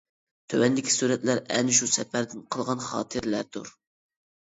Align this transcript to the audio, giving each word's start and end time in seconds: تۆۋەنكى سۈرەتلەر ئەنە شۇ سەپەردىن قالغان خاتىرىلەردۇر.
تۆۋەنكى 0.51 0.93
سۈرەتلەر 0.93 1.41
ئەنە 1.57 1.75
شۇ 1.79 1.89
سەپەردىن 1.97 2.41
قالغان 2.55 2.81
خاتىرىلەردۇر. 2.87 3.71